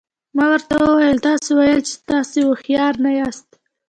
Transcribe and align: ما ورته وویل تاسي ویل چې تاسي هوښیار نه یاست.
ما 0.35 0.45
ورته 0.53 0.75
وویل 0.85 1.17
تاسي 1.27 1.51
ویل 1.57 1.81
چې 1.89 1.95
تاسي 2.09 2.39
هوښیار 2.47 2.93
نه 3.05 3.11
یاست. 3.19 3.47